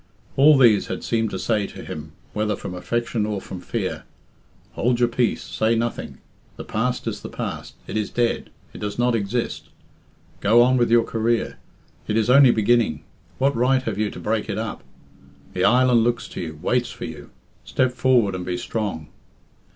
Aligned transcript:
All 0.35 0.57
these 0.57 0.87
had 0.87 1.03
seemed 1.03 1.29
to 1.29 1.37
say 1.37 1.67
to 1.67 1.85
him, 1.85 2.13
whether 2.33 2.55
from 2.55 2.73
affection 2.73 3.23
or 3.23 3.39
from 3.39 3.61
fear, 3.61 4.01
"Hold 4.71 4.99
your 4.99 5.07
peace. 5.07 5.43
Say 5.43 5.75
nothing. 5.75 6.17
The 6.55 6.63
past 6.63 7.05
is 7.05 7.21
the 7.21 7.29
past; 7.29 7.75
it 7.85 7.95
is 7.95 8.09
dead; 8.09 8.49
it 8.73 8.79
does 8.79 8.97
not 8.97 9.13
exist. 9.13 9.69
Go 10.39 10.63
on 10.63 10.75
with 10.75 10.89
your 10.89 11.03
career. 11.03 11.59
It 12.07 12.17
is 12.17 12.31
only 12.31 12.49
beginning. 12.49 13.03
What 13.37 13.55
right 13.55 13.83
have 13.83 13.99
you 13.99 14.09
to 14.09 14.19
break 14.19 14.49
it 14.49 14.57
up? 14.57 14.83
The 15.53 15.65
island 15.65 16.03
looks 16.03 16.27
to 16.29 16.41
you, 16.41 16.57
waits 16.63 16.89
for 16.89 17.05
you. 17.05 17.29
Step 17.63 17.91
forward 17.91 18.33
and 18.33 18.43
be 18.43 18.57
strong." 18.57 19.07